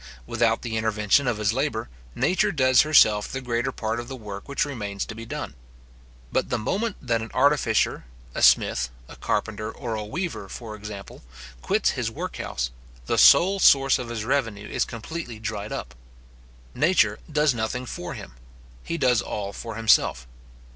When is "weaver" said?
10.03-10.49